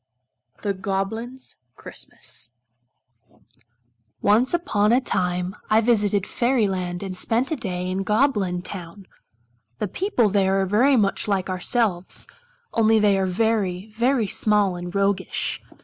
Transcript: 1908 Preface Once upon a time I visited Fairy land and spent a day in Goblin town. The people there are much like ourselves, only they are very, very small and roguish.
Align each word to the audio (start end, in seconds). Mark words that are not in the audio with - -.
1908 0.63 1.57
Preface 1.77 2.51
Once 4.19 4.51
upon 4.51 4.91
a 4.91 4.99
time 4.99 5.55
I 5.69 5.79
visited 5.79 6.25
Fairy 6.25 6.67
land 6.67 7.03
and 7.03 7.15
spent 7.15 7.51
a 7.51 7.55
day 7.55 7.87
in 7.87 8.01
Goblin 8.01 8.63
town. 8.63 9.05
The 9.77 9.87
people 9.87 10.29
there 10.29 10.59
are 10.59 10.97
much 10.97 11.27
like 11.27 11.51
ourselves, 11.51 12.25
only 12.73 12.97
they 12.97 13.15
are 13.19 13.27
very, 13.27 13.91
very 13.91 14.25
small 14.25 14.75
and 14.75 14.91
roguish. 14.95 15.61